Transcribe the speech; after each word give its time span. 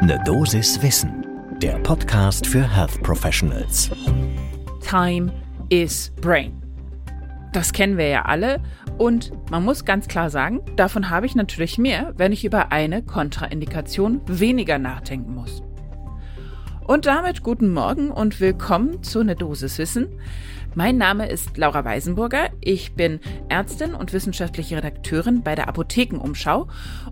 Ne 0.00 0.16
Dosis 0.24 0.80
Wissen, 0.80 1.26
der 1.60 1.76
Podcast 1.80 2.46
für 2.46 2.62
Health 2.62 3.02
Professionals. 3.02 3.90
Time 4.80 5.32
is 5.70 6.12
Brain. 6.20 6.62
Das 7.52 7.72
kennen 7.72 7.98
wir 7.98 8.06
ja 8.06 8.22
alle 8.22 8.60
und 8.96 9.32
man 9.50 9.64
muss 9.64 9.84
ganz 9.84 10.06
klar 10.06 10.30
sagen, 10.30 10.60
davon 10.76 11.10
habe 11.10 11.26
ich 11.26 11.34
natürlich 11.34 11.78
mehr, 11.78 12.14
wenn 12.16 12.30
ich 12.30 12.44
über 12.44 12.70
eine 12.70 13.02
Kontraindikation 13.02 14.20
weniger 14.26 14.78
nachdenken 14.78 15.34
muss. 15.34 15.62
Und 16.88 17.04
damit 17.04 17.42
guten 17.42 17.74
Morgen 17.74 18.10
und 18.10 18.40
willkommen 18.40 19.02
zu 19.02 19.22
Ne 19.22 19.36
Dosis 19.36 19.76
Wissen. 19.76 20.08
Mein 20.74 20.96
Name 20.96 21.28
ist 21.28 21.58
Laura 21.58 21.84
Weisenburger. 21.84 22.48
Ich 22.62 22.94
bin 22.94 23.20
Ärztin 23.50 23.92
und 23.92 24.14
wissenschaftliche 24.14 24.78
Redakteurin 24.78 25.42
bei 25.42 25.54
der 25.54 25.68
Apothekenumschau. 25.68 26.66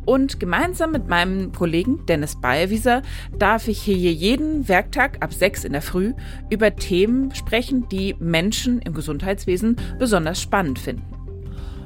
Und 0.07 0.41
gemeinsam 0.41 0.93
mit 0.93 1.09
meinem 1.09 1.53
Kollegen 1.53 2.07
Dennis 2.07 2.41
Ballwieser 2.41 3.03
darf 3.39 3.69
ich 3.69 3.83
hier 3.83 4.15
jeden 4.15 4.67
Werktag 4.67 5.23
ab 5.23 5.35
sechs 5.35 5.63
in 5.63 5.73
der 5.73 5.83
Früh 5.83 6.15
über 6.49 6.75
Themen 6.75 7.35
sprechen, 7.35 7.87
die 7.91 8.17
Menschen 8.19 8.81
im 8.81 8.95
Gesundheitswesen 8.95 9.77
besonders 9.99 10.41
spannend 10.41 10.79
finden. 10.79 11.05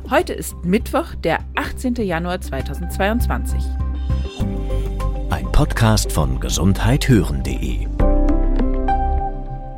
Heute 0.08 0.32
ist 0.32 0.54
Mittwoch, 0.64 1.16
der 1.16 1.40
18. 1.56 1.94
Januar 1.96 2.40
2022. 2.40 3.64
Ein 5.40 5.52
Podcast 5.52 6.12
von 6.12 6.38
gesundheithören.de 6.38 7.86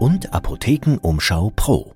und 0.00 0.34
Apothekenumschau 0.34 1.52
Pro. 1.54 1.94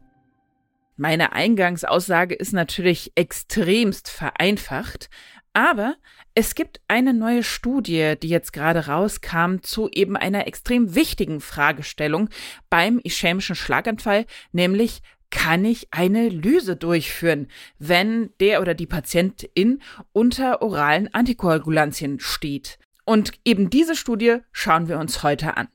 Meine 0.97 1.33
Eingangsaussage 1.33 2.37
ist 2.37 2.53
natürlich 2.53 3.11
extremst 3.17 4.09
vereinfacht, 4.09 5.11
aber 5.53 5.97
es 6.37 6.55
gibt 6.55 6.81
eine 6.87 7.13
neue 7.13 7.43
Studie, 7.43 8.15
die 8.23 8.29
jetzt 8.29 8.53
gerade 8.53 8.87
rauskam, 8.87 9.57
zu 9.63 9.91
eben 9.91 10.17
einer 10.17 10.47
extrem 10.47 10.95
wichtigen 10.95 11.41
Fragestellung 11.41 12.29
beim 12.71 13.01
ischämischen 13.03 13.57
Schlaganfall, 13.57 14.27
nämlich 14.53 15.03
kann 15.31 15.65
ich 15.65 15.89
eine 15.91 16.29
Lyse 16.29 16.77
durchführen, 16.77 17.49
wenn 17.81 18.31
der 18.39 18.61
oder 18.61 18.75
die 18.75 18.87
Patientin 18.87 19.83
unter 20.13 20.63
oralen 20.63 21.13
Antikoagulantien 21.13 22.21
steht. 22.21 22.79
Und 23.07 23.35
eben 23.45 23.71
diese 23.71 23.95
Studie 23.95 24.39
schauen 24.51 24.89
wir 24.89 24.99
uns 24.99 25.23
heute 25.23 25.57
an. 25.57 25.69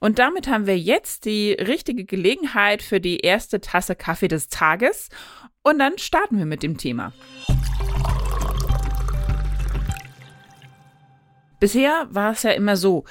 Und 0.00 0.18
damit 0.18 0.48
haben 0.48 0.66
wir 0.66 0.78
jetzt 0.78 1.26
die 1.26 1.52
richtige 1.52 2.06
Gelegenheit 2.06 2.82
für 2.82 2.98
die 2.98 3.18
erste 3.18 3.60
Tasse 3.60 3.94
Kaffee 3.94 4.28
des 4.28 4.48
Tages. 4.48 5.10
Und 5.62 5.78
dann 5.78 5.98
starten 5.98 6.38
wir 6.38 6.46
mit 6.46 6.62
dem 6.62 6.78
Thema. 6.78 7.12
Bisher 11.60 12.06
war 12.10 12.32
es 12.32 12.42
ja 12.42 12.52
immer 12.52 12.76
so, 12.76 13.04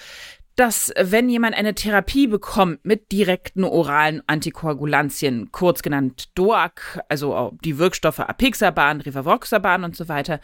dass 0.55 0.93
wenn 0.97 1.29
jemand 1.29 1.55
eine 1.55 1.75
Therapie 1.75 2.27
bekommt 2.27 2.85
mit 2.85 3.11
direkten 3.11 3.65
oralen 3.65 4.23
Antikoagulantien, 4.27 5.51
kurz 5.51 5.81
genannt 5.81 6.29
DOAC, 6.35 7.03
also 7.09 7.57
die 7.63 7.77
Wirkstoffe 7.77 8.21
Apixaban, 8.21 9.01
Rivaroxaban 9.01 9.83
und 9.83 9.97
so 9.97 10.07
weiter, 10.07 10.39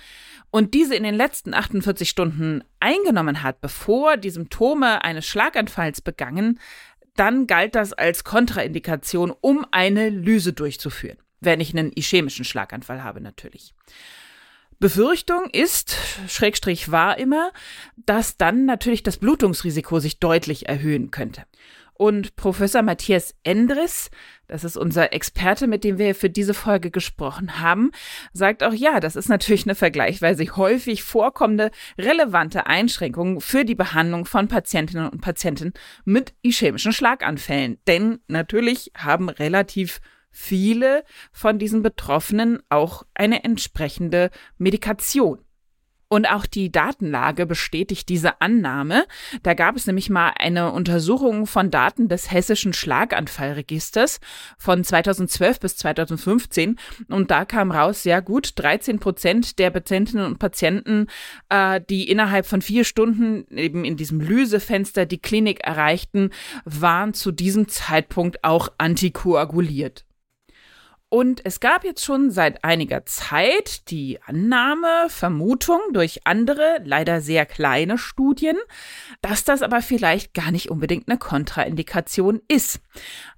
und 0.50 0.74
diese 0.74 0.96
in 0.96 1.04
den 1.04 1.16
letzten 1.16 1.54
48 1.54 2.10
Stunden 2.10 2.64
eingenommen 2.82 3.42
hat, 3.42 3.62
bevor 3.62 4.18
die 4.18 4.32
Symptome 4.32 5.02
eines 5.04 5.26
Schlaganfalls 5.26 6.02
begangen, 6.02 6.60
dann 7.16 7.48
galt 7.48 7.76
das 7.76 7.94
als 7.94 8.24
Kontraindikation, 8.26 9.34
um 9.40 9.66
eine 9.72 10.10
Lyse 10.10 10.52
durchzuführen. 10.52 11.18
Wenn 11.40 11.62
ich 11.62 11.76
einen 11.76 11.92
ischämischen 11.94 12.46
Schlaganfall 12.46 13.04
habe, 13.04 13.22
natürlich. 13.22 13.74
Befürchtung 14.82 15.46
ist, 15.54 15.96
Schrägstrich 16.28 16.92
war 16.92 17.20
immer, 17.20 17.52
dass 17.96 18.36
dann 18.36 18.66
natürlich 18.66 19.04
das 19.04 19.18
Blutungsrisiko 19.18 20.00
sich 20.00 20.20
deutlich 20.20 20.68
erhöhen 20.68 21.12
könnte. 21.12 21.44
Und 21.94 22.36
Professor 22.36 22.82
Matthias 22.82 23.36
Endres, 23.44 24.10
das 24.48 24.64
ist 24.64 24.78
unser 24.78 25.14
Experte, 25.14 25.68
mit 25.68 25.84
dem 25.84 26.00
wir 26.00 26.16
für 26.16 26.32
diese 26.32 26.56
Folge 26.56 26.90
gesprochen 26.90 27.60
haben, 27.60 27.92
sagt 28.34 28.64
auch, 28.64 28.74
ja, 28.74 29.00
das 29.00 29.16
ist 29.16 29.30
natürlich 29.30 29.68
eine 29.68 29.76
vergleichsweise 29.76 30.44
häufig 30.56 31.04
vorkommende 31.04 31.70
relevante 32.00 32.66
Einschränkung 32.66 33.40
für 33.40 33.66
die 33.66 33.76
Behandlung 33.76 34.26
von 34.26 34.48
Patientinnen 34.48 35.10
und 35.10 35.22
Patienten 35.22 35.74
mit 36.04 36.34
ischämischen 36.42 36.92
Schlaganfällen. 36.92 37.78
Denn 37.86 38.18
natürlich 38.28 38.92
haben 38.98 39.30
relativ 39.30 40.02
viele 40.32 41.04
von 41.32 41.60
diesen 41.60 41.82
Betroffenen 41.84 42.60
auch 42.70 43.04
eine 43.14 43.44
entsprechende 43.44 44.32
Medikation. 44.58 45.44
Und 46.12 46.26
auch 46.26 46.46
die 46.46 46.74
Datenlage 46.74 47.46
bestätigt 47.46 48.10
diese 48.10 48.42
Annahme. 48.42 49.06
Da 49.44 49.54
gab 49.54 49.78
es 49.78 49.88
nämlich 49.88 50.10
mal 50.10 50.34
eine 50.38 50.74
Untersuchung 50.74 51.48
von 51.48 51.72
Daten 51.72 52.10
des 52.10 52.30
hessischen 52.30 52.74
Schlaganfallregisters 52.74 54.20
von 54.58 54.84
2012 54.84 55.62
bis 55.62 55.78
2015. 55.78 56.78
Und 57.08 57.32
da 57.32 57.46
kam 57.46 57.72
raus, 57.72 58.04
sehr 58.04 58.22
gut, 58.22 58.52
13 58.58 59.00
Prozent 59.00 59.58
der 59.58 59.70
Patientinnen 59.70 60.26
und 60.26 60.38
Patienten, 60.38 61.08
äh, 61.48 61.80
die 61.90 62.10
innerhalb 62.10 62.46
von 62.46 62.62
vier 62.62 62.84
Stunden 62.84 63.46
eben 63.56 63.86
in 63.86 63.96
diesem 63.96 64.20
Lysefenster 64.20 65.06
die 65.06 65.22
Klinik 65.22 65.62
erreichten, 65.64 66.32
waren 66.66 67.14
zu 67.14 67.32
diesem 67.32 67.70
Zeitpunkt 67.70 68.44
auch 68.44 68.68
antikoaguliert. 68.78 70.04
Und 71.14 71.46
es 71.46 71.60
gab 71.60 71.84
jetzt 71.84 72.06
schon 72.06 72.32
seit 72.32 72.64
einiger 72.64 73.06
Zeit 73.06 73.90
die 73.92 74.20
Annahme, 74.24 75.10
Vermutung 75.10 75.82
durch 75.92 76.22
andere, 76.24 76.80
leider 76.86 77.20
sehr 77.20 77.46
kleine 77.46 77.98
Studien, 77.98 78.56
dass 79.22 79.44
das 79.44 79.62
aber 79.62 79.82
vielleicht 79.82 80.34
gar 80.34 80.52
nicht 80.52 80.72
unbedingt 80.72 81.10
eine 81.10 81.18
Kontraindikation 81.18 82.40
ist. 82.48 82.80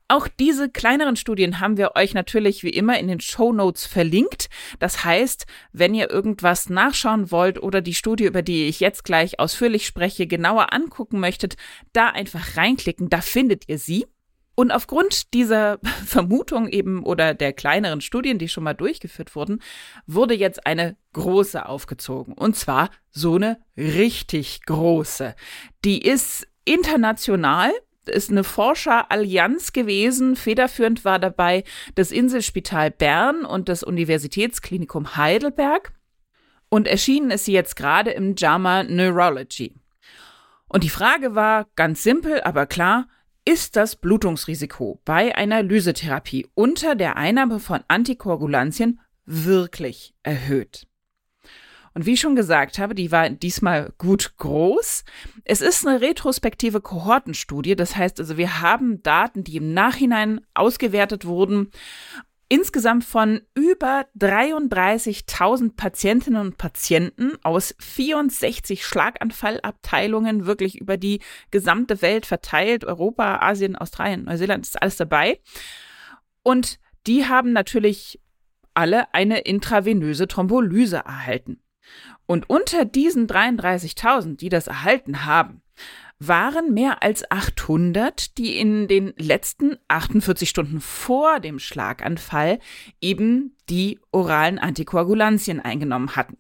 Auch 0.08 0.28
diese 0.28 0.70
kleineren 0.70 1.16
Studien 1.16 1.60
haben 1.60 1.78
wir 1.78 1.94
euch 1.96 2.14
natürlich 2.14 2.62
wie 2.62 2.70
immer 2.70 3.00
in 3.00 3.08
den 3.08 3.22
Show 3.22 3.52
Notes 3.52 3.88
verlinkt. 3.88 4.50
Das 4.78 5.04
heißt, 5.04 5.48
wenn 5.72 5.96
ihr 5.96 6.12
irgendwas 6.12 6.70
nachschauen 6.70 7.32
wollt 7.32 7.58
oder 7.58 7.82
die 7.82 7.96
Studie, 7.96 8.26
über 8.26 8.44
die 8.44 8.68
ich 8.68 8.82
jetzt 8.82 9.04
gleich 9.04 9.40
ausführlich 9.40 9.88
spreche, 9.88 10.28
genauer 10.28 10.74
angucken 10.74 11.20
möchtet, 11.20 11.56
da 11.92 12.10
einfach 12.10 12.56
reinklicken, 12.56 13.10
da 13.10 13.22
findet 13.22 13.68
ihr 13.68 13.80
sie. 13.80 14.06
Und 14.56 14.72
aufgrund 14.72 15.34
dieser 15.34 15.80
Vermutung 16.06 16.68
eben 16.68 17.04
oder 17.04 17.34
der 17.34 17.54
kleineren 17.54 18.02
Studien, 18.02 18.38
die 18.38 18.50
schon 18.50 18.64
mal 18.64 18.74
durchgeführt 18.74 19.36
wurden, 19.36 19.62
wurde 20.06 20.36
jetzt 20.36 20.66
eine 20.66 20.96
große 21.14 21.66
aufgezogen. 21.68 22.34
Und 22.34 22.56
zwar 22.56 22.90
so 23.12 23.36
eine 23.36 23.60
richtig 23.78 24.62
große. 24.66 25.36
Die 25.84 26.02
ist 26.02 26.48
international 26.66 27.72
ist 28.06 28.32
eine 28.32 28.44
Forscherallianz 28.44 29.72
gewesen. 29.72 30.36
Federführend 30.36 31.06
war 31.06 31.20
dabei 31.20 31.64
das 31.96 32.12
Inselspital 32.12 32.92
Bern 32.92 33.46
und 33.46 33.70
das 33.70 33.84
Universitätsklinikum 33.84 35.16
Heidelberg. 35.16 35.94
Und 36.70 36.88
erschienen 36.88 37.32
ist 37.32 37.46
sie 37.46 37.54
jetzt 37.54 37.76
gerade 37.76 38.12
im 38.12 38.36
JAMA 38.36 38.84
Neurology. 38.84 39.76
Und 40.68 40.84
die 40.84 40.90
Frage 40.90 41.36
war 41.36 41.68
ganz 41.76 42.04
simpel, 42.04 42.42
aber 42.42 42.66
klar, 42.66 43.08
ist 43.46 43.76
das 43.76 43.96
Blutungsrisiko 43.96 45.02
bei 45.06 45.36
einer 45.36 45.64
Lysetherapie 45.64 46.48
unter 46.54 46.96
der 46.96 47.18
Einnahme 47.18 47.60
von 47.60 47.82
Antikoagulantien 47.88 49.00
wirklich 49.26 50.14
erhöht. 50.24 50.88
Und 51.94 52.06
wie 52.06 52.14
ich 52.14 52.22
schon 52.22 52.36
gesagt 52.36 52.80
habe, 52.80 52.96
die 52.96 53.12
war 53.12 53.30
diesmal 53.30 53.94
gut 53.98 54.36
groß. 54.38 55.04
Es 55.44 55.62
ist 55.62 55.86
eine 55.86 56.02
retrospektive 56.02 56.82
Kohortenstudie, 56.82 57.76
das 57.76 57.96
heißt 57.96 58.20
also, 58.20 58.38
wir 58.38 58.62
haben 58.62 59.04
Daten, 59.04 59.44
die 59.44 59.58
im 59.58 59.74
Nachhinein 59.74 60.42
ausgewertet 60.54 61.26
wurden 61.26 61.70
insgesamt 62.54 63.04
von 63.04 63.42
über 63.56 64.06
33.000 64.16 65.76
Patientinnen 65.76 66.40
und 66.40 66.60
Patienten 66.60 67.32
aus 67.42 67.74
64 67.80 68.86
Schlaganfallabteilungen, 68.86 70.46
wirklich 70.46 70.80
über 70.80 70.98
die 70.98 71.20
gesamte 71.50 72.04
Welt 72.04 72.28
verteilt, 72.28 72.86
Europa, 72.86 73.38
Asien, 73.38 73.76
Australien, 73.76 74.26
Neuseeland 74.26 74.68
ist 74.68 74.80
alles 74.80 74.98
dabei. 74.98 75.40
Und 76.44 76.80
die 77.08 77.26
haben 77.26 77.54
natürlich 77.54 78.22
alle 78.76 79.12
eine 79.16 79.40
intravenöse 79.40 80.28
Thrombolyse 80.28 80.98
erhalten. 80.98 81.60
Und 82.28 82.52
unter 82.52 82.86
diesen 82.86 83.26
33.000, 83.26 84.38
die 84.38 84.50
das 84.50 84.68
erhalten 84.68 85.26
haben, 85.26 85.64
waren 86.20 86.74
mehr 86.74 87.04
als 87.04 87.30
800, 87.30 88.38
die 88.38 88.58
in 88.58 88.88
den 88.88 89.14
letzten 89.18 89.78
48 89.88 90.50
Stunden 90.50 90.80
vor 90.80 91.40
dem 91.40 91.60
Schlaganfall 91.60 92.60
eben 93.02 93.56
die 93.70 94.00
oralen 94.12 94.60
Antikoagulantien 94.60 95.60
eingenommen 95.60 96.16
hatten. 96.16 96.38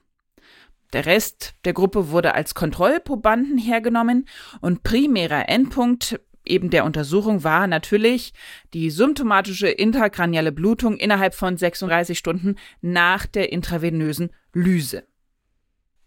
Der 0.93 1.05
Rest 1.05 1.55
der 1.65 1.73
Gruppe 1.73 2.09
wurde 2.11 2.35
als 2.35 2.53
Kontrollprobanden 2.53 3.57
hergenommen 3.57 4.27
und 4.61 4.83
primärer 4.83 5.49
Endpunkt 5.49 6.19
eben 6.45 6.69
der 6.69 6.85
Untersuchung 6.85 7.43
war 7.43 7.67
natürlich 7.67 8.33
die 8.73 8.89
symptomatische 8.89 9.69
intrakraniale 9.69 10.51
Blutung 10.51 10.97
innerhalb 10.97 11.33
von 11.33 11.57
36 11.57 12.17
Stunden 12.17 12.55
nach 12.81 13.25
der 13.25 13.51
intravenösen 13.51 14.31
Lyse. 14.53 15.07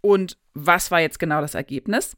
Und 0.01 0.39
was 0.55 0.91
war 0.91 1.01
jetzt 1.01 1.19
genau 1.19 1.41
das 1.41 1.55
Ergebnis? 1.55 2.17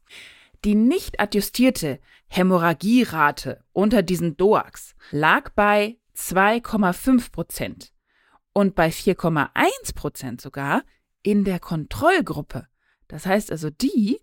Die 0.65 0.75
nicht 0.75 1.21
adjustierte 1.21 2.01
Hämorrhagierate 2.29 3.65
unter 3.73 4.03
diesen 4.03 4.37
DOACs 4.37 4.95
lag 5.11 5.51
bei 5.51 5.99
2,5 6.17 7.31
Prozent 7.31 7.93
und 8.53 8.75
bei 8.75 8.89
4,1 8.89 9.95
Prozent 9.95 10.41
sogar 10.41 10.83
in 11.23 11.45
der 11.45 11.61
Kontrollgruppe. 11.61 12.67
Das 13.07 13.25
heißt 13.25 13.53
also, 13.53 13.71
die, 13.71 14.19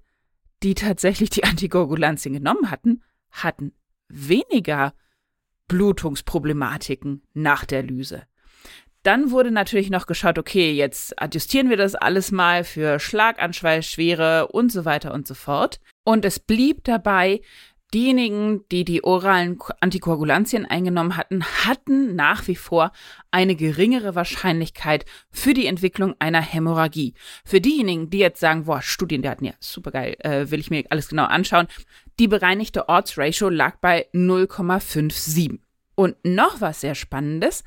die 0.61 0.75
tatsächlich 0.75 1.29
die 1.29 1.43
Antikoagulantien 1.45 2.33
genommen 2.33 2.69
hatten, 2.69 3.01
hatten 3.31 3.73
weniger 4.07 4.93
Blutungsproblematiken 5.67 7.23
nach 7.33 7.65
der 7.65 7.83
Lyse. 7.83 8.23
Dann 9.03 9.29
wurde 9.31 9.51
natürlich 9.51 9.89
noch 9.89 10.07
geschaut, 10.07 10.39
okay, 10.39 10.73
jetzt 10.73 11.21
adjustieren 11.21 11.69
wir 11.69 11.77
das 11.77 11.93
alles 11.93 12.31
mal 12.31 12.63
für 12.63 12.99
Schlaganschwall, 12.99 13.83
Schwere 13.83 14.47
und 14.47 14.71
so 14.71 14.83
weiter 14.83 15.13
und 15.13 15.27
so 15.27 15.35
fort. 15.35 15.79
Und 16.05 16.23
es 16.23 16.39
blieb 16.39 16.85
dabei, 16.85 17.41
diejenigen, 17.93 18.67
die 18.69 18.83
die 18.83 19.03
oralen 19.03 19.57
Antikoagulantien 19.79 20.65
eingenommen 20.65 21.17
hatten, 21.17 21.43
hatten 21.43 22.15
nach 22.15 22.47
wie 22.47 22.55
vor 22.55 22.91
eine 23.31 23.55
geringere 23.55 24.15
Wahrscheinlichkeit 24.15 25.05
für 25.31 25.53
die 25.53 25.65
Entwicklung 25.65 26.15
einer 26.19 26.41
Hämorrhagie. 26.41 27.13
Für 27.43 27.61
diejenigen, 27.61 28.09
die 28.09 28.19
jetzt 28.19 28.39
sagen, 28.39 28.65
boah, 28.65 28.81
Studiendaten, 28.81 29.45
ja, 29.45 29.53
supergeil, 29.59 30.15
äh, 30.19 30.51
will 30.51 30.59
ich 30.59 30.69
mir 30.69 30.83
alles 30.89 31.07
genau 31.09 31.25
anschauen, 31.25 31.67
die 32.19 32.27
bereinigte 32.27 32.87
Ortsratio 32.87 33.49
lag 33.49 33.77
bei 33.77 34.07
0,57. 34.13 35.59
Und 35.95 36.17
noch 36.23 36.61
was 36.61 36.81
sehr 36.81 36.95
Spannendes, 36.95 37.63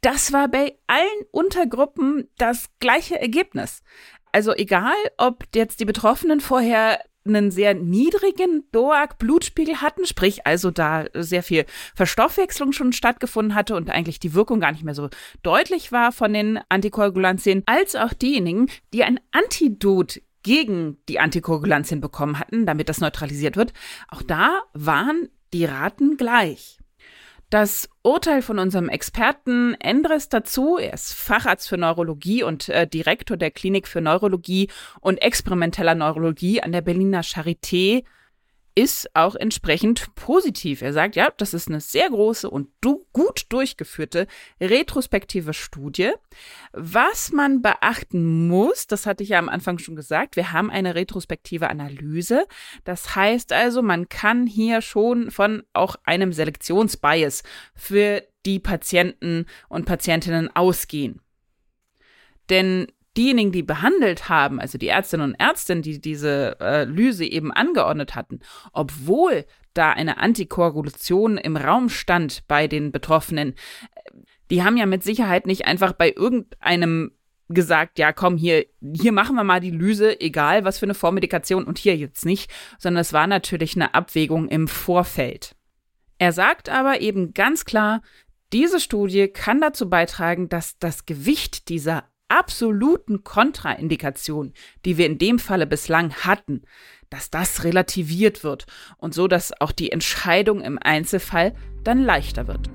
das 0.00 0.32
war 0.32 0.48
bei 0.48 0.78
allen 0.86 1.26
Untergruppen 1.30 2.28
das 2.38 2.70
gleiche 2.78 3.20
Ergebnis. 3.20 3.82
Also 4.32 4.54
egal, 4.54 4.96
ob 5.18 5.44
jetzt 5.54 5.80
die 5.80 5.84
Betroffenen 5.84 6.40
vorher 6.40 7.00
einen 7.26 7.50
sehr 7.50 7.74
niedrigen 7.74 8.64
DOAC-Blutspiegel 8.72 9.80
hatten, 9.82 10.06
sprich 10.06 10.46
also 10.46 10.70
da 10.70 11.04
sehr 11.14 11.42
viel 11.42 11.66
Verstoffwechslung 11.94 12.72
schon 12.72 12.92
stattgefunden 12.92 13.54
hatte 13.54 13.76
und 13.76 13.90
eigentlich 13.90 14.20
die 14.20 14.34
Wirkung 14.34 14.60
gar 14.60 14.72
nicht 14.72 14.84
mehr 14.84 14.94
so 14.94 15.08
deutlich 15.42 15.92
war 15.92 16.12
von 16.12 16.32
den 16.32 16.58
Antikoagulantien, 16.68 17.62
als 17.66 17.94
auch 17.94 18.12
diejenigen, 18.12 18.68
die 18.92 19.04
ein 19.04 19.20
Antidot 19.32 20.20
gegen 20.42 20.96
die 21.08 21.20
Antikoagulantien 21.20 22.00
bekommen 22.00 22.38
hatten, 22.38 22.64
damit 22.64 22.88
das 22.88 23.00
neutralisiert 23.00 23.56
wird. 23.56 23.72
Auch 24.08 24.22
da 24.22 24.62
waren 24.72 25.28
die 25.52 25.66
Raten 25.66 26.16
gleich. 26.16 26.79
Das 27.50 27.88
Urteil 28.04 28.42
von 28.42 28.60
unserem 28.60 28.88
Experten 28.88 29.74
Endres 29.80 30.28
dazu, 30.28 30.78
er 30.78 30.94
ist 30.94 31.12
Facharzt 31.12 31.68
für 31.68 31.76
Neurologie 31.76 32.44
und 32.44 32.68
äh, 32.68 32.86
Direktor 32.86 33.36
der 33.36 33.50
Klinik 33.50 33.88
für 33.88 34.00
Neurologie 34.00 34.70
und 35.00 35.20
experimenteller 35.20 35.96
Neurologie 35.96 36.62
an 36.62 36.70
der 36.70 36.80
Berliner 36.80 37.22
Charité, 37.22 38.04
ist 38.80 39.14
auch 39.14 39.34
entsprechend 39.34 40.14
positiv. 40.14 40.80
Er 40.80 40.94
sagt, 40.94 41.14
ja, 41.14 41.30
das 41.36 41.52
ist 41.52 41.68
eine 41.68 41.82
sehr 41.82 42.08
große 42.08 42.48
und 42.48 42.68
du 42.80 43.06
gut 43.12 43.44
durchgeführte 43.50 44.26
retrospektive 44.58 45.52
Studie. 45.52 46.12
Was 46.72 47.30
man 47.30 47.60
beachten 47.60 48.48
muss, 48.48 48.86
das 48.86 49.04
hatte 49.04 49.22
ich 49.22 49.28
ja 49.28 49.38
am 49.38 49.50
Anfang 49.50 49.78
schon 49.78 49.96
gesagt, 49.96 50.34
wir 50.36 50.52
haben 50.52 50.70
eine 50.70 50.94
retrospektive 50.94 51.68
Analyse. 51.68 52.46
Das 52.84 53.14
heißt 53.14 53.52
also, 53.52 53.82
man 53.82 54.08
kann 54.08 54.46
hier 54.46 54.80
schon 54.80 55.30
von 55.30 55.62
auch 55.74 55.96
einem 56.04 56.32
Selektionsbias 56.32 57.42
für 57.74 58.22
die 58.46 58.60
Patienten 58.60 59.44
und 59.68 59.84
Patientinnen 59.84 60.56
ausgehen. 60.56 61.20
Denn 62.48 62.86
diejenigen, 63.16 63.52
die 63.52 63.62
behandelt 63.62 64.28
haben, 64.28 64.60
also 64.60 64.78
die 64.78 64.88
Ärztinnen 64.88 65.32
und 65.32 65.40
Ärzte, 65.40 65.80
die 65.80 66.00
diese 66.00 66.56
äh, 66.60 66.84
Lyse 66.84 67.24
eben 67.24 67.52
angeordnet 67.52 68.14
hatten, 68.14 68.40
obwohl 68.72 69.44
da 69.74 69.90
eine 69.90 70.18
Antikoagulation 70.18 71.36
im 71.36 71.56
Raum 71.56 71.88
stand 71.88 72.46
bei 72.48 72.66
den 72.66 72.92
Betroffenen, 72.92 73.54
die 74.50 74.62
haben 74.62 74.76
ja 74.76 74.86
mit 74.86 75.02
Sicherheit 75.02 75.46
nicht 75.46 75.66
einfach 75.66 75.92
bei 75.92 76.12
irgendeinem 76.12 77.12
gesagt, 77.48 77.98
ja, 77.98 78.12
komm, 78.12 78.36
hier, 78.36 78.66
hier 78.80 79.12
machen 79.12 79.34
wir 79.34 79.44
mal 79.44 79.60
die 79.60 79.70
Lyse, 79.70 80.20
egal 80.20 80.64
was 80.64 80.78
für 80.78 80.86
eine 80.86 80.94
Vormedikation 80.94 81.64
und 81.64 81.78
hier 81.78 81.96
jetzt 81.96 82.24
nicht, 82.24 82.50
sondern 82.78 83.00
es 83.00 83.12
war 83.12 83.26
natürlich 83.26 83.74
eine 83.74 83.94
Abwägung 83.94 84.48
im 84.48 84.68
Vorfeld. 84.68 85.56
Er 86.18 86.32
sagt 86.32 86.68
aber 86.68 87.00
eben 87.00 87.34
ganz 87.34 87.64
klar, 87.64 88.02
diese 88.52 88.80
Studie 88.80 89.28
kann 89.28 89.60
dazu 89.60 89.88
beitragen, 89.88 90.48
dass 90.48 90.78
das 90.78 91.06
Gewicht 91.06 91.68
dieser 91.68 92.04
absoluten 92.30 93.24
Kontraindikation, 93.24 94.52
die 94.84 94.96
wir 94.96 95.06
in 95.06 95.18
dem 95.18 95.38
Falle 95.38 95.66
bislang 95.66 96.14
hatten, 96.14 96.62
dass 97.10 97.30
das 97.30 97.64
relativiert 97.64 98.44
wird 98.44 98.66
und 98.96 99.12
so, 99.12 99.28
dass 99.28 99.60
auch 99.60 99.72
die 99.72 99.92
Entscheidung 99.92 100.62
im 100.62 100.78
Einzelfall 100.80 101.54
dann 101.84 102.02
leichter 102.02 102.46
wird. 102.46 102.70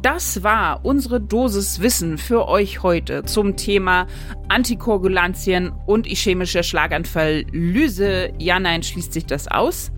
Das 0.00 0.42
war 0.42 0.84
unsere 0.84 1.20
Dosis 1.20 1.80
Wissen 1.80 2.18
für 2.18 2.48
euch 2.48 2.82
heute 2.82 3.22
zum 3.22 3.56
Thema 3.56 4.08
Antikoagulantien 4.48 5.70
und 5.86 6.10
ischämischer 6.10 6.64
Schlaganfall 6.64 7.44
Lyse. 7.52 8.32
Ja, 8.38 8.58
nein, 8.58 8.82
schließt 8.82 9.12
sich 9.12 9.26
das 9.26 9.46
aus? 9.46 9.92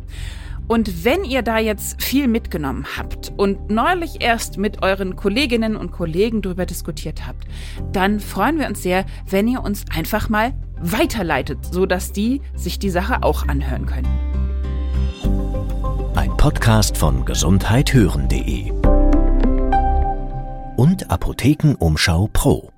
Und 0.66 1.04
wenn 1.04 1.24
ihr 1.24 1.42
da 1.42 1.58
jetzt 1.58 2.02
viel 2.02 2.26
mitgenommen 2.26 2.86
habt 2.96 3.32
und 3.36 3.70
neulich 3.70 4.22
erst 4.22 4.56
mit 4.56 4.82
euren 4.82 5.14
Kolleginnen 5.14 5.76
und 5.76 5.92
Kollegen 5.92 6.40
darüber 6.40 6.64
diskutiert 6.64 7.26
habt, 7.26 7.44
dann 7.92 8.18
freuen 8.18 8.58
wir 8.58 8.66
uns 8.66 8.82
sehr, 8.82 9.04
wenn 9.28 9.46
ihr 9.46 9.62
uns 9.62 9.84
einfach 9.94 10.28
mal 10.28 10.54
weiterleitet, 10.80 11.58
sodass 11.70 12.12
die 12.12 12.40
sich 12.54 12.78
die 12.78 12.90
Sache 12.90 13.22
auch 13.22 13.46
anhören 13.46 13.86
können. 13.86 14.08
Ein 16.14 16.36
Podcast 16.36 16.96
von 16.96 17.24
gesundheithören.de 17.24 18.72
und 20.76 21.10
Apothekenumschau 21.10 22.28
Pro. 22.32 22.73